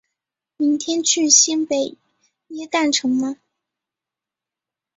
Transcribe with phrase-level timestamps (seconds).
[0.57, 1.95] 明天去新北
[2.47, 3.37] 耶诞城吗？